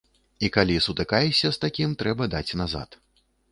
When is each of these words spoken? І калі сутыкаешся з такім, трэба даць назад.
І 0.47 0.49
калі 0.55 0.77
сутыкаешся 0.85 1.47
з 1.57 1.63
такім, 1.67 1.89
трэба 2.01 2.31
даць 2.37 2.57
назад. 2.65 3.01